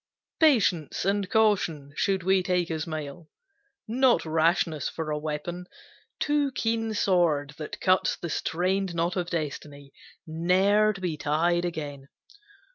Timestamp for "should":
1.95-2.23